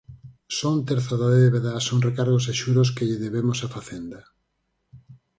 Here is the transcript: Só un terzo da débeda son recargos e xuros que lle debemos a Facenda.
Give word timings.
Só 0.55 0.67
un 0.77 0.81
terzo 0.89 1.13
da 1.21 1.29
débeda 1.37 1.73
son 1.87 2.03
recargos 2.07 2.45
e 2.51 2.53
xuros 2.61 2.89
que 2.95 3.07
lle 3.07 3.21
debemos 3.25 3.59
a 3.61 3.67
Facenda. 3.75 4.21